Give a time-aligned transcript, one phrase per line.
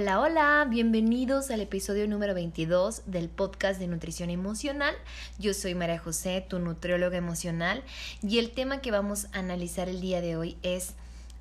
[0.00, 4.94] Hola, hola, bienvenidos al episodio número 22 del podcast de nutrición emocional.
[5.40, 7.82] Yo soy María José, tu nutrióloga emocional,
[8.22, 10.94] y el tema que vamos a analizar el día de hoy es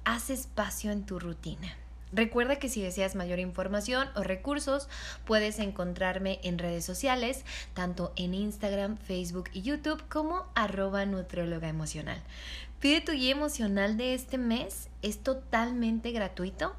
[0.05, 1.71] haz espacio en tu rutina.
[2.11, 4.89] Recuerda que si deseas mayor información o recursos,
[5.23, 12.23] puedes encontrarme en redes sociales, tanto en Instagram, Facebook y YouTube como arroba nutrióloga emocional.
[12.79, 16.73] Pide tu guía emocional de este mes, es totalmente gratuito.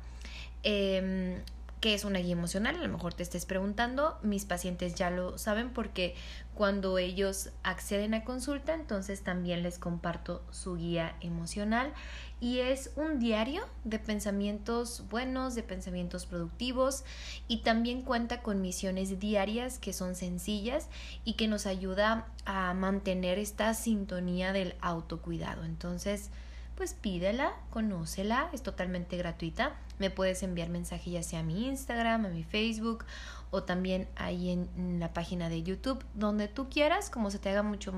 [0.65, 1.41] Eh,
[1.81, 2.75] ¿Qué es una guía emocional?
[2.75, 6.17] A lo mejor te estés preguntando, mis pacientes ya lo saben porque
[6.55, 11.93] cuando ellos acceden a consulta, entonces también les comparto su guía emocional
[12.41, 17.05] y es un diario de pensamientos buenos, de pensamientos productivos
[17.47, 20.89] y también cuenta con misiones diarias que son sencillas
[21.25, 25.63] y que nos ayuda a mantener esta sintonía del autocuidado.
[25.63, 26.31] Entonces,
[26.79, 29.75] pues pídela, conócela, es totalmente gratuita.
[29.99, 33.05] Me puedes enviar mensaje ya sea a mi Instagram, a mi Facebook
[33.51, 37.65] o también ahí en la página de YouTube, donde tú quieras, como se te haga
[37.65, 37.93] mucho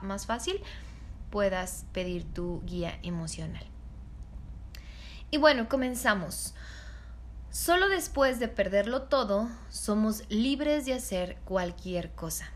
[0.00, 0.58] más fácil,
[1.28, 3.66] puedas pedir tu guía emocional.
[5.30, 6.54] Y bueno, comenzamos.
[7.50, 12.53] Solo después de perderlo todo, somos libres de hacer cualquier cosa.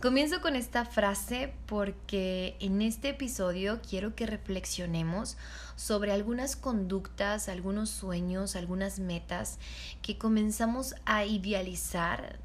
[0.00, 5.36] Comienzo con esta frase porque en este episodio quiero que reflexionemos
[5.74, 9.58] sobre algunas conductas, algunos sueños, algunas metas
[10.00, 12.38] que comenzamos a idealizar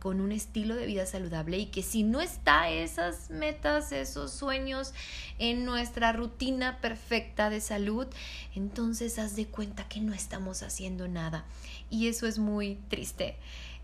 [0.00, 4.92] con un estilo de vida saludable y que si no está esas metas, esos sueños
[5.38, 8.06] en nuestra rutina perfecta de salud,
[8.54, 11.46] entonces haz de cuenta que no estamos haciendo nada
[11.88, 13.36] y eso es muy triste.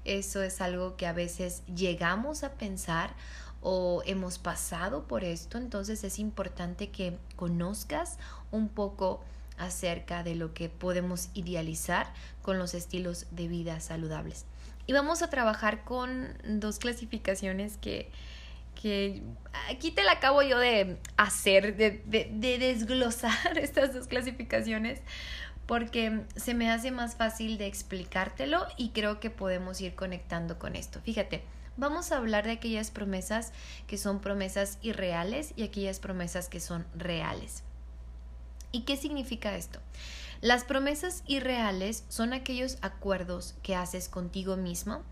[0.05, 3.15] Eso es algo que a veces llegamos a pensar
[3.63, 8.19] o hemos pasado por esto, entonces es importante que conozcas
[8.51, 9.25] un poco
[9.57, 12.13] acerca de lo que podemos idealizar
[12.43, 14.45] con los estilos de vida saludables.
[14.87, 18.11] Y vamos a trabajar con dos clasificaciones que,
[18.81, 19.23] que
[19.71, 25.01] aquí te la acabo yo de hacer, de, de desglosar estas dos clasificaciones
[25.67, 30.77] porque se me hace más fácil de explicártelo y creo que podemos ir conectando con
[30.77, 31.01] esto.
[31.01, 31.43] Fíjate,
[31.77, 33.53] vamos a hablar de aquellas promesas
[33.87, 37.63] que son promesas irreales y aquellas promesas que son reales.
[38.73, 39.81] ¿Y qué significa esto?
[40.41, 45.03] Las promesas irreales son aquellos acuerdos que haces contigo mismo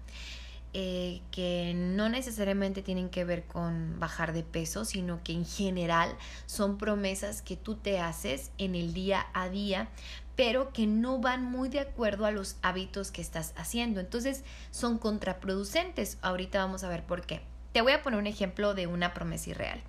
[0.74, 6.16] eh, que no necesariamente tienen que ver con bajar de peso, sino que en general
[6.46, 9.90] son promesas que tú te haces en el día a día,
[10.34, 14.00] pero que no van muy de acuerdo a los hábitos que estás haciendo.
[14.00, 16.16] Entonces son contraproducentes.
[16.22, 17.51] Ahorita vamos a ver por qué.
[17.72, 19.80] Te voy a poner un ejemplo de una promesa irreal.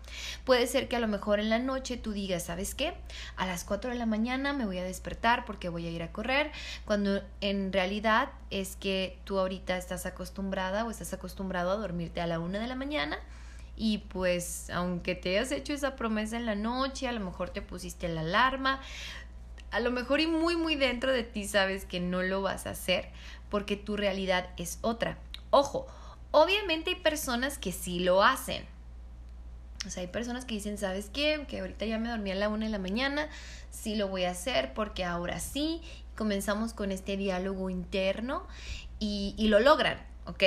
[0.46, 2.94] Puede ser que a lo mejor en la noche tú digas, ¿sabes qué?
[3.36, 6.12] A las 4 de la mañana me voy a despertar porque voy a ir a
[6.12, 6.52] correr,
[6.86, 12.28] cuando en realidad es que tú ahorita estás acostumbrada o estás acostumbrado a dormirte a
[12.28, 13.20] la 1 de la mañana
[13.76, 17.62] y pues aunque te hayas hecho esa promesa en la noche, a lo mejor te
[17.62, 18.80] pusiste la alarma,
[19.72, 22.72] a lo mejor y muy muy dentro de ti sabes que no lo vas a
[22.72, 23.10] hacer
[23.50, 25.18] porque tu realidad es otra.
[25.50, 25.88] Ojo,
[26.36, 28.66] Obviamente hay personas que sí lo hacen.
[29.86, 31.46] O sea, hay personas que dicen, ¿sabes qué?
[31.48, 33.30] Que ahorita ya me dormí a la una de la mañana,
[33.70, 35.82] sí lo voy a hacer porque ahora sí.
[36.16, 38.48] Comenzamos con este diálogo interno
[39.00, 40.44] y, lo logran, ¿ok?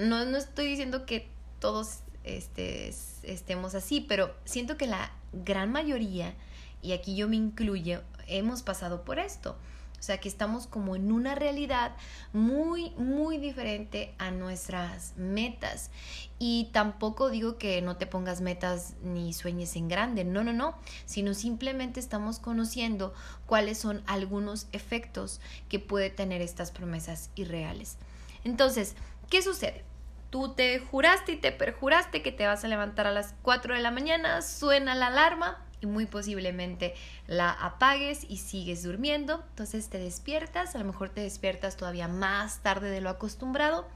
[0.00, 1.26] No, no, estoy diciendo que
[1.58, 2.92] todos este,
[3.22, 6.34] estemos así, pero siento que la gran mayoría,
[6.82, 9.56] y aquí yo me incluyo, hemos pasado por esto.
[10.04, 11.96] O sea, que estamos como en una realidad
[12.34, 15.90] muy, muy diferente a nuestras metas.
[16.38, 20.76] Y tampoco digo que no te pongas metas ni sueñes en grande, no, no, no,
[21.06, 23.14] sino simplemente estamos conociendo
[23.46, 25.40] cuáles son algunos efectos
[25.70, 27.96] que puede tener estas promesas irreales.
[28.44, 28.96] Entonces,
[29.30, 29.86] ¿qué sucede?
[30.28, 33.80] Tú te juraste y te perjuraste que te vas a levantar a las 4 de
[33.80, 36.94] la mañana, suena la alarma, muy posiblemente
[37.26, 39.44] la apagues y sigues durmiendo.
[39.50, 43.86] Entonces te despiertas, a lo mejor te despiertas todavía más tarde de lo acostumbrado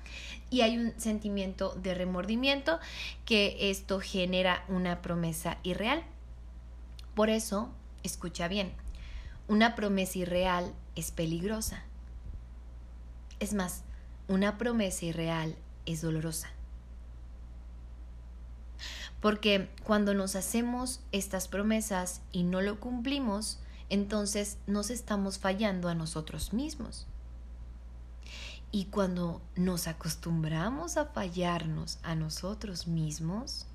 [0.50, 2.80] y hay un sentimiento de remordimiento
[3.24, 6.02] que esto genera una promesa irreal.
[7.14, 7.70] Por eso,
[8.02, 8.72] escucha bien,
[9.48, 11.82] una promesa irreal es peligrosa.
[13.40, 13.82] Es más,
[14.28, 15.56] una promesa irreal
[15.86, 16.50] es dolorosa.
[19.20, 25.94] Porque cuando nos hacemos estas promesas y no lo cumplimos, entonces nos estamos fallando a
[25.94, 27.06] nosotros mismos.
[28.70, 33.66] Y cuando nos acostumbramos a fallarnos a nosotros mismos,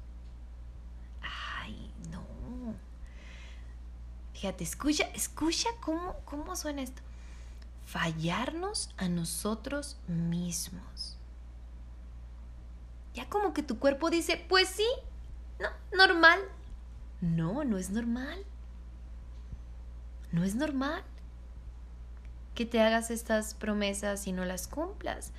[1.21, 2.23] ay, no.
[4.33, 7.01] Fíjate, escucha, escucha cómo, cómo suena esto.
[7.85, 11.17] Fallarnos a nosotros mismos.
[13.15, 14.87] Ya como que tu cuerpo dice, pues sí,
[15.63, 16.39] no, normal.
[17.21, 18.45] No, no es normal.
[20.31, 21.03] No es normal
[22.55, 25.31] que te hagas estas promesas y no las cumplas.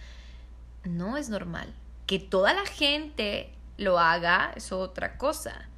[0.84, 1.72] No es normal.
[2.06, 5.68] Que toda la gente lo haga es otra cosa.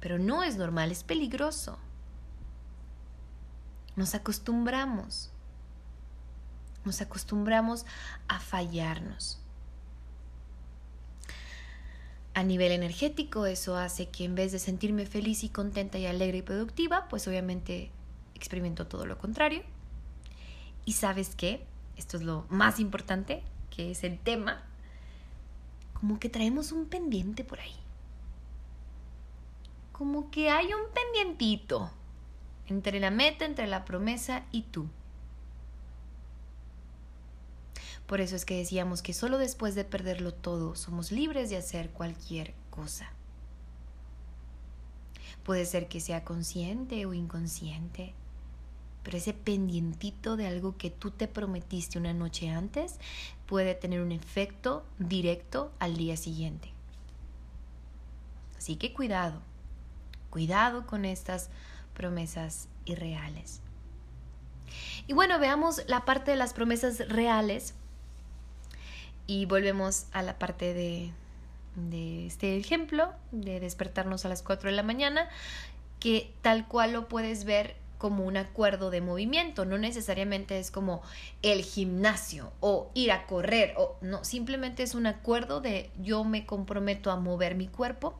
[0.00, 1.78] Pero no es normal, es peligroso.
[3.96, 5.30] Nos acostumbramos.
[6.84, 7.84] Nos acostumbramos
[8.28, 9.38] a fallarnos.
[12.32, 16.38] A nivel energético, eso hace que en vez de sentirme feliz y contenta y alegre
[16.38, 17.90] y productiva, pues obviamente
[18.34, 19.62] experimento todo lo contrario.
[20.84, 21.66] Y sabes qué,
[21.96, 24.62] esto es lo más importante, que es el tema,
[25.92, 27.76] como que traemos un pendiente por ahí.
[29.92, 31.90] Como que hay un pendientito
[32.66, 34.88] entre la meta, entre la promesa y tú.
[38.10, 41.90] Por eso es que decíamos que solo después de perderlo todo somos libres de hacer
[41.90, 43.08] cualquier cosa.
[45.44, 48.12] Puede ser que sea consciente o inconsciente,
[49.04, 52.98] pero ese pendientito de algo que tú te prometiste una noche antes
[53.46, 56.72] puede tener un efecto directo al día siguiente.
[58.58, 59.40] Así que cuidado,
[60.30, 61.48] cuidado con estas
[61.94, 63.60] promesas irreales.
[65.06, 67.74] Y bueno, veamos la parte de las promesas reales
[69.30, 71.12] y volvemos a la parte de,
[72.26, 75.28] este ejemplo de despertarnos a las 4 de la mañana,
[76.00, 81.00] que tal cual lo puedes ver como un acuerdo de movimiento, no necesariamente es como
[81.42, 86.44] el gimnasio o ir a correr, o no, simplemente es un acuerdo de yo me
[86.44, 88.18] comprometo a mover mi cuerpo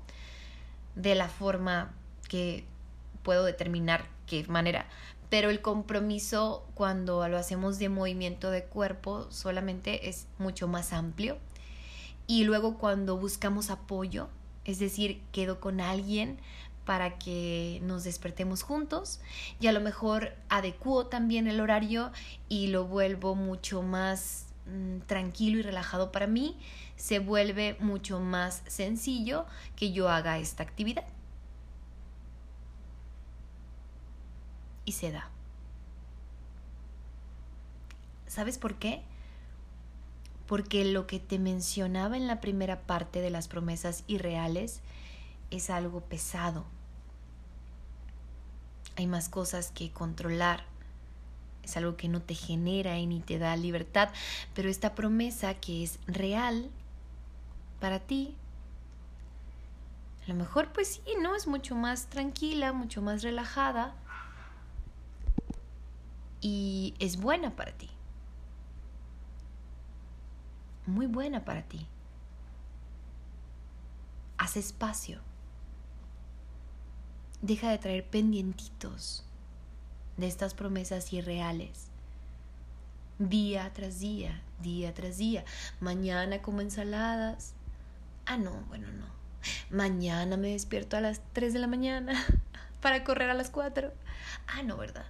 [0.94, 1.92] de la forma
[2.28, 2.64] que
[3.24, 4.86] puedo determinar qué manera,
[5.30, 11.38] pero el compromiso cuando lo hacemos de movimiento de cuerpo solamente es mucho más amplio
[12.26, 14.28] y luego cuando buscamos apoyo,
[14.64, 16.38] es decir, quedo con alguien
[16.84, 19.20] para que nos despertemos juntos
[19.60, 22.10] y a lo mejor adecuo también el horario
[22.48, 26.56] y lo vuelvo mucho más mm, tranquilo y relajado para mí,
[26.96, 31.04] se vuelve mucho más sencillo que yo haga esta actividad.
[34.92, 35.28] Se da.
[38.26, 39.02] ¿Sabes por qué?
[40.46, 44.80] Porque lo que te mencionaba en la primera parte de las promesas irreales
[45.50, 46.64] es algo pesado.
[48.96, 50.64] Hay más cosas que controlar.
[51.64, 54.10] Es algo que no te genera y ni te da libertad.
[54.54, 56.70] Pero esta promesa que es real
[57.80, 58.34] para ti,
[60.24, 61.34] a lo mejor pues sí, ¿no?
[61.34, 63.94] Es mucho más tranquila, mucho más relajada.
[66.40, 67.90] Y es buena para ti.
[70.86, 71.86] Muy buena para ti.
[74.38, 75.20] Haz espacio.
[77.42, 79.24] Deja de traer pendientitos
[80.16, 81.88] de estas promesas irreales.
[83.18, 85.44] Día tras día, día tras día.
[85.80, 87.54] Mañana como ensaladas.
[88.26, 89.06] Ah, no, bueno, no.
[89.70, 92.12] Mañana me despierto a las 3 de la mañana
[92.80, 93.92] para correr a las 4.
[94.46, 95.06] Ah, no, ¿verdad?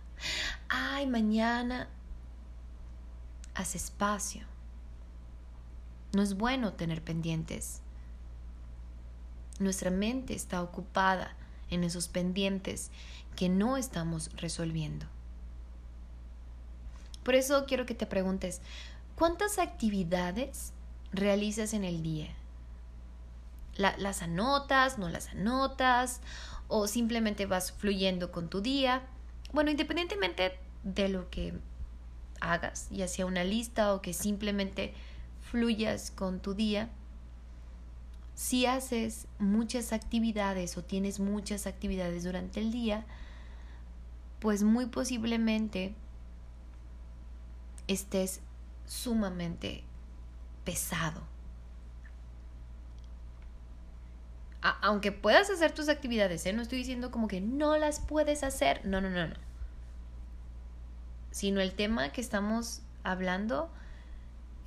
[0.68, 1.88] Ay, mañana.
[3.54, 4.44] Haz espacio.
[6.12, 7.80] No es bueno tener pendientes.
[9.58, 11.34] Nuestra mente está ocupada
[11.68, 12.90] en esos pendientes
[13.36, 15.06] que no estamos resolviendo.
[17.22, 18.60] Por eso quiero que te preguntes,
[19.16, 20.72] ¿cuántas actividades
[21.12, 22.34] realizas en el día?
[23.76, 26.20] ¿Las anotas, no las anotas?
[26.70, 29.02] ¿O simplemente vas fluyendo con tu día?
[29.52, 30.52] Bueno, independientemente
[30.84, 31.52] de lo que
[32.40, 34.94] hagas, ya sea una lista o que simplemente
[35.50, 36.88] fluyas con tu día,
[38.34, 43.04] si haces muchas actividades o tienes muchas actividades durante el día,
[44.38, 45.92] pues muy posiblemente
[47.88, 48.40] estés
[48.86, 49.82] sumamente
[50.64, 51.29] pesado.
[54.62, 56.52] Aunque puedas hacer tus actividades, ¿eh?
[56.52, 59.34] no estoy diciendo como que no las puedes hacer, no, no, no, no.
[61.30, 63.70] Sino el tema que estamos hablando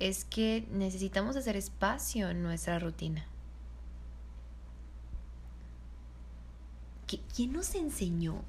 [0.00, 3.24] es que necesitamos hacer espacio en nuestra rutina.
[7.34, 8.42] ¿Quién nos enseñó?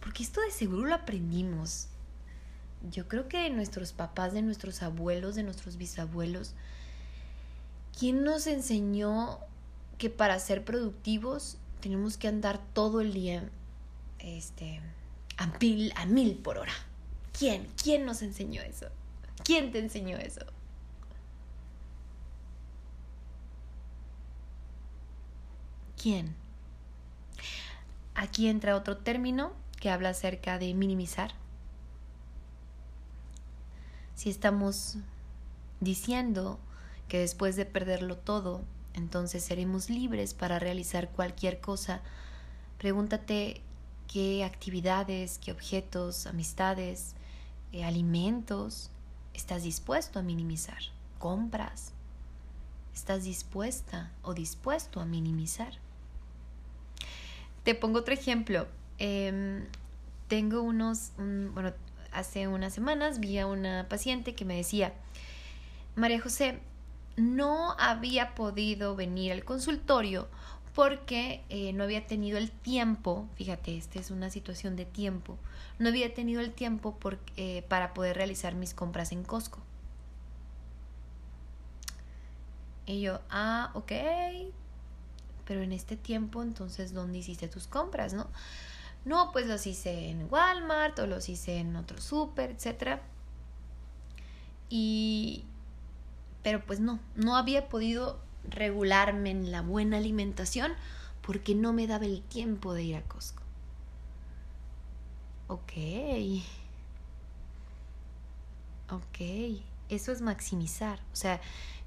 [0.00, 1.88] Porque esto de seguro lo aprendimos.
[2.90, 6.54] Yo creo que de nuestros papás, de nuestros abuelos, de nuestros bisabuelos.
[7.98, 9.38] ¿Quién nos enseñó
[10.02, 13.48] que para ser productivos tenemos que andar todo el día
[14.18, 14.80] este,
[15.36, 16.72] a, mil, a mil por hora?
[17.38, 17.68] ¿Quién?
[17.80, 18.88] ¿Quién nos enseñó eso?
[19.44, 20.44] ¿Quién te enseñó eso?
[25.96, 26.34] ¿Quién?
[28.16, 31.30] Aquí entra otro término que habla acerca de minimizar.
[34.16, 34.96] Si estamos
[35.78, 36.58] diciendo
[37.06, 42.02] que después de perderlo todo, entonces seremos libres para realizar cualquier cosa,
[42.78, 43.60] pregúntate
[44.12, 47.14] qué actividades, qué objetos, amistades,
[47.72, 48.90] eh, alimentos
[49.34, 50.78] estás dispuesto a minimizar.
[51.18, 51.92] Compras.
[52.94, 55.72] ¿Estás dispuesta o dispuesto a minimizar?
[57.64, 58.66] Te pongo otro ejemplo.
[58.98, 59.64] Em,
[60.28, 61.72] tengo unos, bueno,
[62.12, 64.92] hace unas semanas vi a una paciente que me decía,
[65.94, 66.60] María José,
[67.16, 70.28] no había podido venir al consultorio
[70.74, 75.36] porque eh, no había tenido el tiempo, fíjate, esta es una situación de tiempo,
[75.78, 76.96] no había tenido el tiempo
[77.36, 79.58] eh, para poder realizar mis compras en Costco.
[82.86, 83.92] Y yo, ah, ok,
[85.44, 88.28] pero en este tiempo entonces, ¿dónde hiciste tus compras, no?
[89.04, 93.00] No, pues los hice en Walmart o los hice en otro súper, etc.
[94.70, 95.44] Y...
[96.42, 100.72] Pero pues no, no había podido regularme en la buena alimentación
[101.20, 103.42] porque no me daba el tiempo de ir a Costco.
[105.48, 105.72] Ok.
[108.90, 109.62] Ok.
[109.88, 111.00] Eso es maximizar.
[111.12, 111.40] O sea,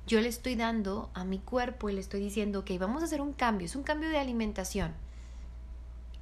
[0.08, 3.22] yo le estoy dando a mi cuerpo y le estoy diciendo, ok, vamos a hacer
[3.22, 3.66] un cambio.
[3.66, 4.94] Es un cambio de alimentación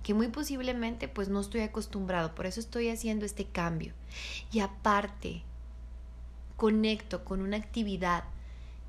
[0.04, 3.94] que muy posiblemente pues no estoy acostumbrado, por eso estoy haciendo este cambio.
[4.52, 5.44] Y aparte,
[6.56, 8.24] conecto con una actividad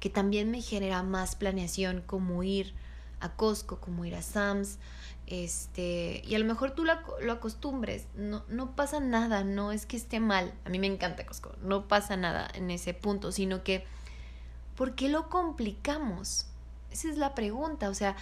[0.01, 2.75] que también me genera más planeación, como ir
[3.21, 4.79] a Costco, como ir a Sam's,
[5.27, 9.97] este, y a lo mejor tú lo, acostumbres, no, no pasa nada, no es que
[9.97, 13.87] esté mal, a mí me encanta Costco, no pasa nada en ese punto, sino que,
[14.77, 16.49] ¿por qué lo complicamos?
[16.91, 18.15] Esa es la pregunta, o sea,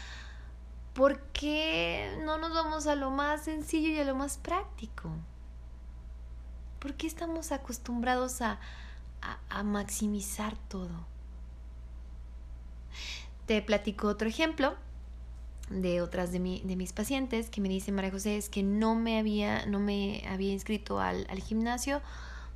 [0.95, 5.11] ¿por qué no nos vamos a lo más sencillo y a lo más práctico?
[6.79, 8.61] ¿Por qué estamos acostumbrados a,
[9.23, 11.07] a, maximizar todo?
[13.47, 14.75] Te platico otro ejemplo
[15.71, 19.19] de otras de, de, mis pacientes que me dice María José es que no me
[19.19, 22.03] había, no me había inscrito al, al gimnasio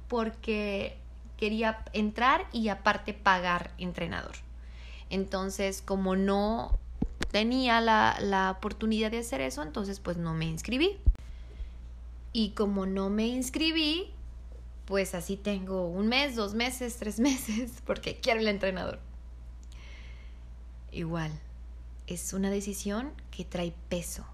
[0.09, 0.99] porque
[1.37, 4.37] quería entrar y aparte pagar entrenador.
[5.11, 6.79] Entonces, como no
[7.31, 10.99] tenía la, la oportunidad de hacer eso, entonces pues no me inscribí.
[12.33, 14.13] Y como no me inscribí,
[14.87, 18.99] pues así tengo un mes, dos meses, tres meses, porque quiero el entrenador.
[20.93, 21.33] Igual,
[22.07, 24.25] es una decisión que trae peso.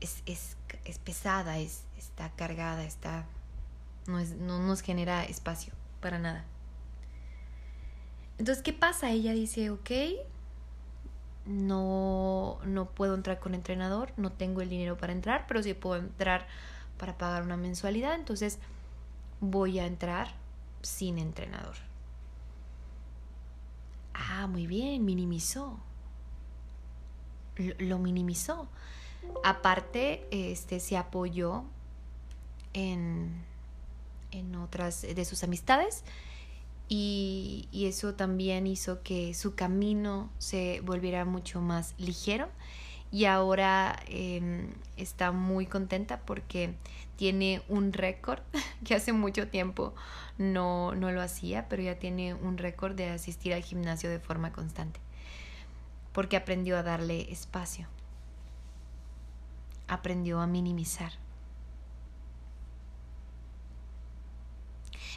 [0.00, 3.26] Es, es, es pesada, es, está cargada, está,
[4.06, 6.44] no, es, no nos genera espacio para nada.
[8.38, 9.10] Entonces, ¿qué pasa?
[9.10, 9.90] Ella dice, ok,
[11.44, 16.00] no, no puedo entrar con entrenador, no tengo el dinero para entrar, pero sí puedo
[16.00, 16.46] entrar
[16.98, 18.58] para pagar una mensualidad, entonces
[19.40, 20.34] voy a entrar
[20.82, 21.76] sin entrenador.
[24.14, 25.78] Ah, muy bien, minimizó.
[27.78, 28.68] Lo, minimizó.
[29.44, 31.64] Aparte, este se apoyó
[32.72, 33.42] en,
[34.30, 36.04] en otras de sus amistades
[36.88, 42.48] y, eso también hizo que su camino se volviera mucho más ligero
[43.10, 46.74] y ahora em, está muy contenta porque
[47.16, 48.40] tiene un récord
[48.84, 49.94] que hace mucho tiempo
[50.38, 54.52] no, no lo hacía, pero ya tiene un récord de asistir al gimnasio de forma
[54.52, 55.00] constante
[56.18, 57.86] porque aprendió a darle espacio,
[59.86, 61.12] aprendió a minimizar.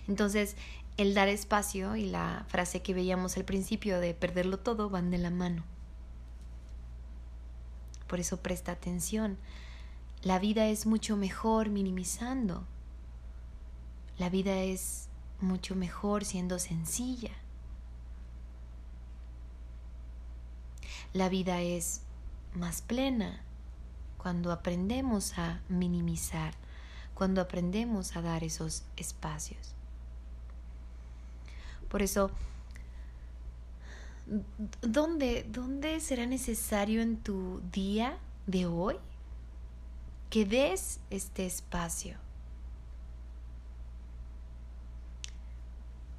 [0.07, 0.55] Entonces,
[0.97, 5.17] el dar espacio y la frase que veíamos al principio de perderlo todo van de
[5.17, 5.63] la mano.
[8.11, 9.37] Por eso presta atención.
[10.21, 12.65] La vida es mucho mejor minimizando.
[14.17, 15.07] La vida es
[15.39, 17.31] mucho mejor siendo sencilla.
[21.13, 22.01] La vida es
[22.53, 23.43] más plena
[24.17, 26.55] cuando aprendemos a minimizar,
[27.13, 29.73] cuando aprendemos a dar esos espacios.
[31.87, 32.29] Por eso,
[34.81, 38.95] ¿dónde, ¿dónde será necesario en tu día de hoy,
[40.29, 42.17] que des este espacio.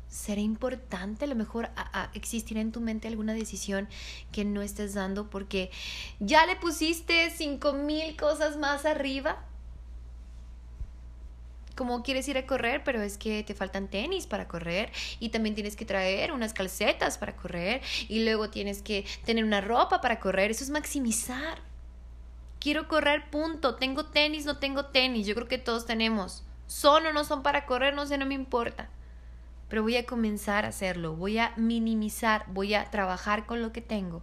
[0.08, 1.70] será importante, a lo mejor
[2.12, 3.88] existirá en tu mente alguna decisión
[4.30, 5.70] que no estés dando porque
[6.20, 9.42] ya le pusiste cinco mil cosas más arriba.
[11.82, 15.56] Como quieres ir a correr, pero es que te faltan tenis para correr y también
[15.56, 20.20] tienes que traer unas calcetas para correr y luego tienes que tener una ropa para
[20.20, 20.52] correr.
[20.52, 21.58] Eso es maximizar.
[22.60, 23.74] Quiero correr, punto.
[23.74, 25.26] Tengo tenis, no tengo tenis.
[25.26, 26.44] Yo creo que todos tenemos.
[26.68, 28.88] Son o no son para correr, no sé, no me importa
[29.68, 33.80] pero voy a comenzar a hacerlo, voy a minimizar, voy a trabajar con lo que
[33.80, 34.20] tengo,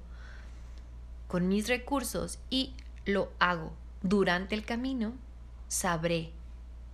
[1.27, 2.75] con mis recursos y
[3.05, 3.73] lo hago.
[4.03, 5.13] Durante el camino
[5.67, 6.31] sabré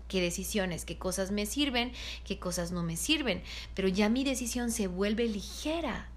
[0.07, 1.91] qué decisiones, qué cosas me sirven,
[2.24, 3.43] qué cosas no me sirven,
[3.74, 6.09] pero ya mi decisión se vuelve ligera,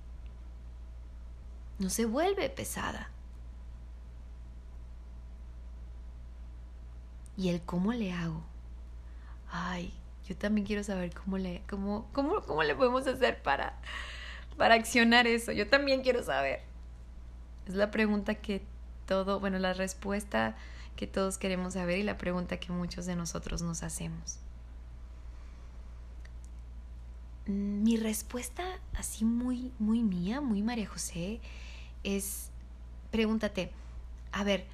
[1.78, 3.11] no se vuelve pesada.
[7.37, 8.42] ¿Y el cómo le hago?
[9.50, 9.92] Ay,
[10.28, 13.78] yo también quiero saber cómo le, cómo, cómo, cómo le podemos hacer para,
[14.57, 15.52] para accionar eso.
[15.52, 16.62] Yo también quiero saber.
[17.66, 18.62] Es la pregunta que
[19.07, 20.57] todo, bueno, la respuesta
[20.99, 24.40] que todos queremos saber y la pregunta que muchos de nosotros nos hacemos.
[27.47, 28.64] Mm, mi respuesta,
[28.95, 31.40] así muy, muy mía, muy María José,
[32.02, 32.50] es
[33.12, 33.71] pregúntate,
[34.33, 34.67] a ver,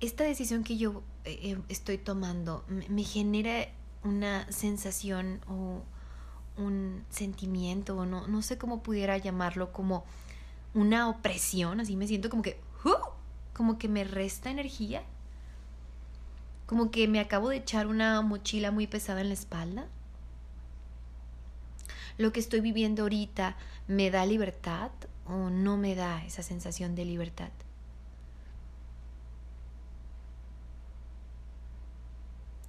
[0.00, 3.68] esta decisión que yo eh, eh, estoy tomando me genera
[4.02, 5.82] una sensación o
[6.58, 10.04] un sentimiento, o no, no sé cómo pudiera llamarlo, como
[10.74, 13.14] una opresión, así me siento como que, ¡uh!
[13.54, 15.02] Como que me resta energía,
[16.66, 19.86] como que me acabo de echar una mochila muy pesada en la espalda.
[22.18, 23.56] Lo que estoy viviendo ahorita
[23.88, 24.90] me da libertad
[25.26, 27.50] o no me da esa sensación de libertad.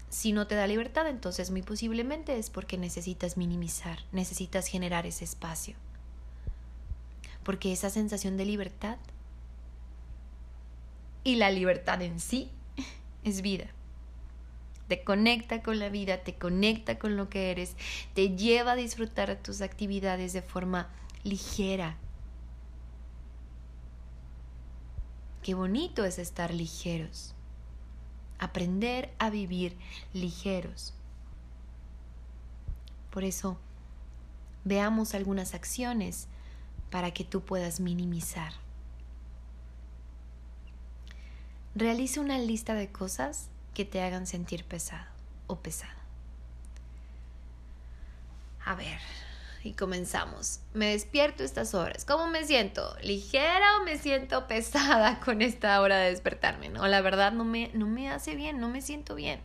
[0.09, 5.25] Si no te da libertad, entonces muy posiblemente es porque necesitas minimizar, necesitas generar ese
[5.25, 5.75] espacio.
[7.43, 8.97] Porque esa sensación de libertad
[11.25, 12.49] y la libertad en sí
[13.25, 13.67] es vida.
[14.87, 17.75] Te conecta con la vida, te conecta con lo que eres,
[18.13, 20.87] te lleva a disfrutar tus actividades de forma
[21.25, 21.97] ligera.
[25.43, 27.35] Qué bonito es estar ligeros
[28.39, 29.77] aprender a vivir
[30.13, 30.93] ligeros.
[33.11, 33.57] Por eso,
[34.63, 36.27] veamos algunas acciones
[36.89, 38.53] para que tú puedas minimizar.
[41.75, 45.05] Realiza una lista de cosas que te hagan sentir pesado
[45.47, 45.93] o pesada.
[48.63, 48.99] A ver,
[49.61, 50.61] y comenzamos.
[50.73, 52.05] Me despierto estas horas.
[52.05, 52.95] ¿Cómo me siento?
[53.01, 56.69] ¿Ligera o me siento pesada con esta hora de despertarme?
[56.69, 59.41] No, la verdad no me, no me hace bien, no me siento bien.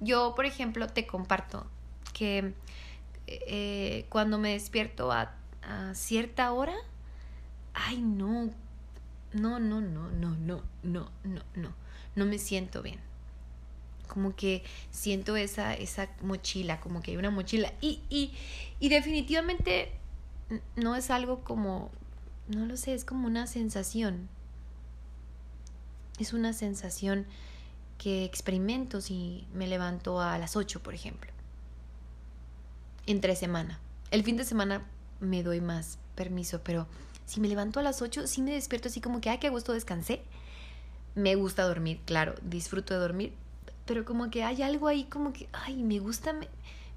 [0.00, 1.66] Yo, por ejemplo, te comparto
[2.12, 2.54] que
[3.28, 6.74] eh, cuando me despierto a, a cierta hora,
[7.72, 8.50] ay no,
[9.32, 11.74] no, no, no, no, no, no, no, no,
[12.14, 13.00] no me siento bien
[14.12, 17.72] como que siento esa, esa mochila, como que hay una mochila.
[17.80, 18.34] Y, y,
[18.78, 19.90] y definitivamente
[20.76, 21.90] no es algo como,
[22.46, 24.28] no lo sé, es como una sensación.
[26.18, 27.26] Es una sensación
[27.96, 31.30] que experimento si me levanto a las 8, por ejemplo.
[33.06, 33.80] Entre semana.
[34.10, 34.86] El fin de semana
[35.20, 36.86] me doy más permiso, pero
[37.32, 39.72] si me levanto a las 8, sí me despierto así como que, ay, qué gusto
[39.72, 40.20] descansé.
[41.14, 43.32] Me gusta dormir, claro, disfruto de dormir,
[43.86, 46.46] pero como que hay algo ahí como que, ay, me gusta, me,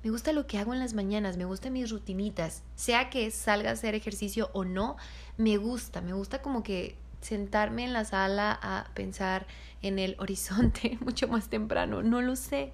[0.03, 3.73] gusta lo que hago en las mañanas, me gustan mis rutinitas, sea que salga a
[3.73, 4.97] hacer ejercicio o no,
[5.37, 9.47] me gusta, me gusta como que sentarme en la sala a pensar
[9.81, 12.73] en el horizonte mucho más temprano, no lo sé.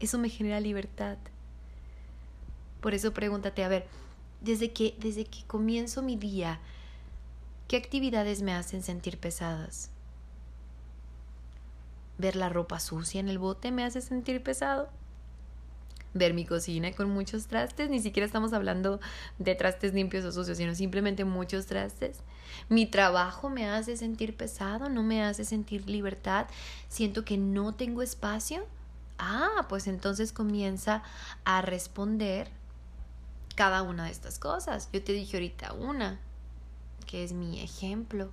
[0.00, 1.18] Eso me genera libertad.
[2.80, 3.86] Por eso pregúntate, a ver,
[4.42, 6.60] desde que desde que comienzo mi día,
[7.68, 9.90] ¿qué actividades me hacen sentir pesadas?
[12.18, 14.88] Ver la ropa sucia en el bote me hace sentir pesado.
[16.14, 19.00] Ver mi cocina con muchos trastes, ni siquiera estamos hablando
[19.38, 22.18] de trastes limpios o sucios, sino simplemente muchos trastes.
[22.68, 26.48] Mi trabajo me hace sentir pesado, no me hace sentir libertad,
[26.88, 28.66] siento que no tengo espacio.
[29.18, 31.02] Ah, pues entonces comienza
[31.44, 32.50] a responder
[33.54, 34.88] cada una de estas cosas.
[34.92, 36.20] Yo te dije ahorita una,
[37.06, 38.30] que es mi ejemplo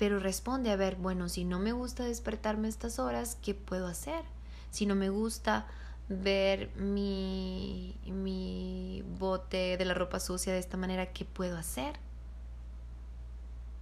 [0.00, 4.24] pero responde a ver, bueno, si no me gusta despertarme estas horas, ¿qué puedo hacer?
[4.70, 5.66] Si no me gusta
[6.08, 11.96] ver mi, mi bote de la ropa sucia de esta manera, ¿qué puedo hacer?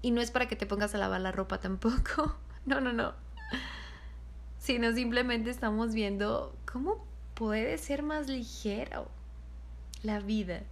[0.02, 2.34] Y no es para que te pongas a lavar la ropa tampoco.
[2.66, 3.12] No, no, no.
[4.58, 9.06] Sino simplemente estamos viendo cómo puede ser más ligero
[10.02, 10.62] la vida.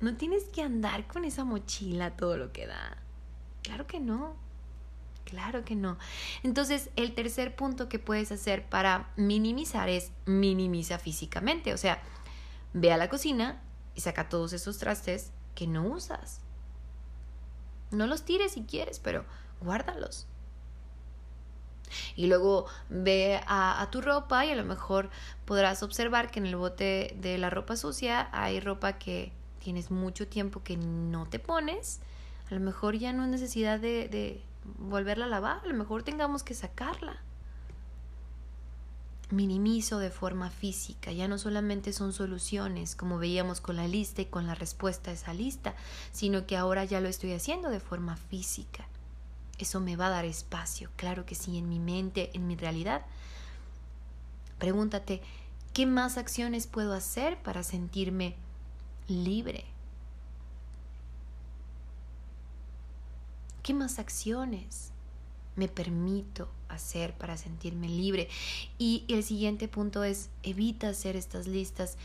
[0.00, 2.96] No tienes que andar con esa mochila todo lo que da.
[3.62, 4.34] Claro que no.
[5.24, 5.98] Claro que no.
[6.44, 11.74] Entonces, el tercer punto que puedes hacer para minimizar es minimiza físicamente.
[11.74, 12.00] O sea,
[12.72, 13.60] ve a la cocina
[13.94, 16.40] y saca todos esos trastes que no usas.
[17.90, 19.24] No los tires si quieres, pero
[19.60, 20.26] guárdalos.
[22.14, 25.10] Y luego ve a, tu ropa y a lo mejor
[25.44, 30.28] podrás observar que en el bote de la ropa sucia hay ropa que tienes mucho
[30.28, 32.00] tiempo que no te pones.
[32.50, 34.42] A lo mejor ya no es necesidad de, de
[34.78, 37.16] volverla a lavar, a lo mejor tengamos que sacarla.
[39.30, 44.26] Minimizo de forma física, ya no solamente son soluciones, como veíamos con la lista y
[44.26, 45.74] con la respuesta a esa lista,
[46.12, 48.86] sino que ahora ya lo estoy haciendo de forma física.
[49.58, 53.06] Eso me va a dar espacio, claro que sí, en mi mente, en mi realidad.
[54.58, 55.22] Pregúntate,
[55.72, 58.36] ¿qué más acciones puedo hacer para sentirme
[59.08, 59.64] libre?
[63.62, 64.92] ¿Qué más acciones
[65.56, 68.28] me permito hacer para sentirme libre?
[68.78, 71.96] Y el siguiente punto es, evita hacer estas listas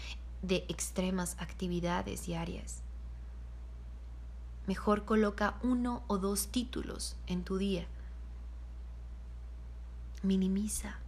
[0.41, 2.81] de extremas actividades diarias.
[4.67, 7.87] Mejor coloca uno o dos títulos en tu día.
[10.23, 10.99] Minimiza.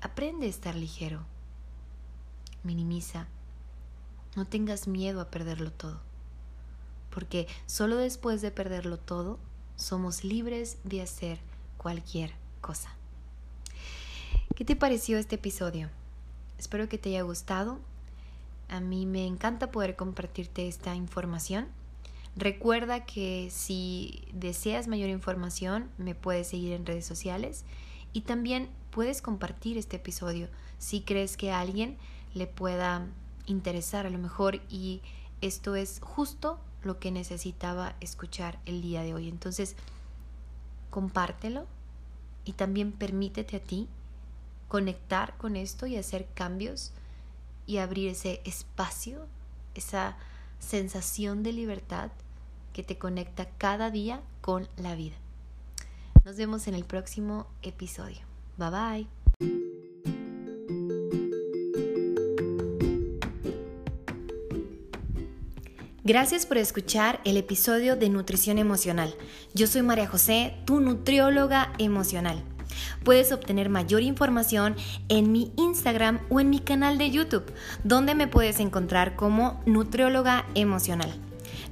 [0.00, 1.24] Aprende a estar ligero.
[2.62, 3.26] Minimiza.
[4.36, 6.00] No tengas miedo a perderlo todo
[7.14, 9.38] porque solo después de perderlo todo
[9.76, 11.38] somos libres de hacer
[11.78, 12.90] cualquier cosa.
[14.56, 15.88] ¿Qué te pareció este episodio?
[16.58, 17.78] Espero que te haya gustado.
[18.68, 21.68] A mí me encanta poder compartirte esta información.
[22.36, 27.64] Recuerda que si deseas mayor información me puedes seguir en redes sociales
[28.12, 31.96] y también puedes compartir este episodio si crees que a alguien
[32.34, 33.06] le pueda
[33.46, 35.00] interesar a lo mejor y
[35.42, 39.28] esto es justo lo que necesitaba escuchar el día de hoy.
[39.28, 39.76] Entonces,
[40.90, 41.66] compártelo
[42.44, 43.88] y también permítete a ti
[44.66, 46.92] conectar con esto y hacer cambios
[47.64, 49.28] y abrir ese espacio,
[49.74, 50.16] esa
[50.58, 52.10] sensación de libertad
[52.74, 55.14] que te conecta cada día con la vida.
[56.26, 58.18] Nos vemos en el próximo episodio.
[58.58, 59.06] Bye bye.
[66.06, 69.14] Gracias por escuchar el episodio de Nutrición Emocional.
[69.54, 72.42] Yo soy María José, tu nutrióloga emocional.
[73.04, 74.76] Puedes obtener mayor información
[75.08, 77.50] en mi Instagram o en mi canal de YouTube,
[77.84, 81.10] donde me puedes encontrar como nutrióloga emocional.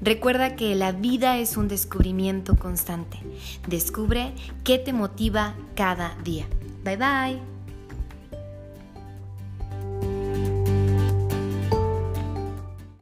[0.02, 3.18] Recuerda que la vida es un descubrimiento constante.
[3.68, 4.32] Descubre
[4.64, 6.46] qué te motiva cada día.
[6.84, 7.61] Bye bye.